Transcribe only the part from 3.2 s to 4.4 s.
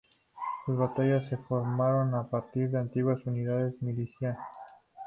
unidades milicianas.